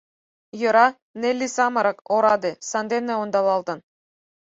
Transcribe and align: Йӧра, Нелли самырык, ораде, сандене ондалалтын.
Йӧра, 0.59 0.87
Нелли 1.21 1.47
самырык, 1.55 1.97
ораде, 2.15 2.51
сандене 2.69 3.13
ондалалтын. 3.21 3.79